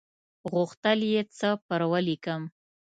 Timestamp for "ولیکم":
1.91-2.41